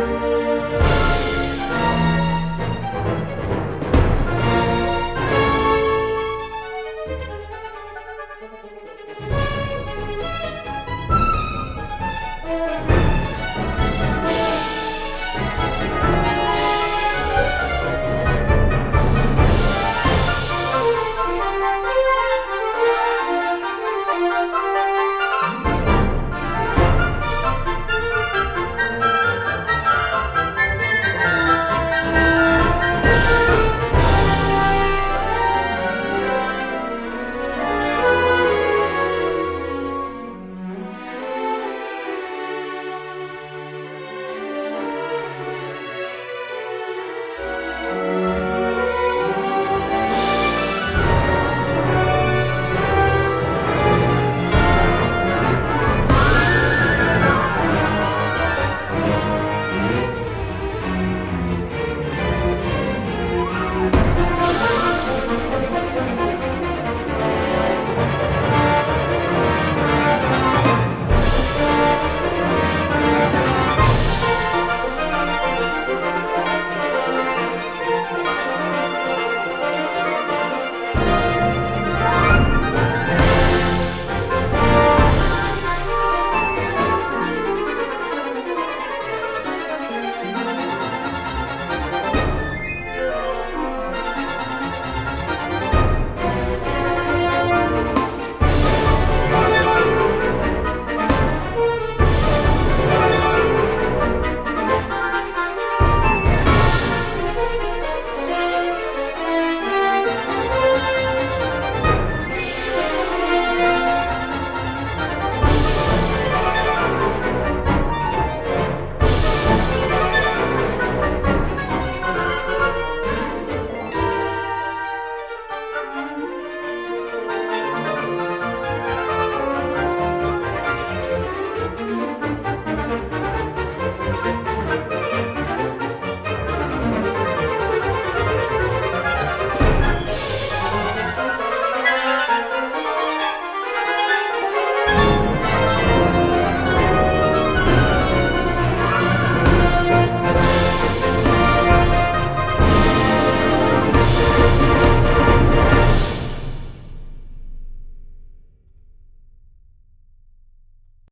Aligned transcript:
Música 0.00 0.50